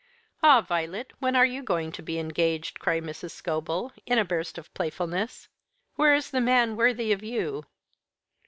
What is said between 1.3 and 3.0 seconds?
are you going to be engaged?"